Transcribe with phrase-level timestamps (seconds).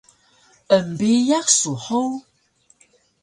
[0.75, 2.11] Embiyax su hug?